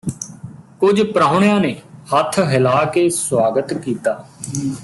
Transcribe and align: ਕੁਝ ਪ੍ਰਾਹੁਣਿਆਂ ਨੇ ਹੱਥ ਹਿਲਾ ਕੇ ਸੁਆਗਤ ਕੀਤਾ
ਕੁਝ 0.79 1.01
ਪ੍ਰਾਹੁਣਿਆਂ 1.03 1.59
ਨੇ 1.59 1.75
ਹੱਥ 2.13 2.37
ਹਿਲਾ 2.43 2.83
ਕੇ 2.85 3.09
ਸੁਆਗਤ 3.09 3.73
ਕੀਤਾ 3.73 4.13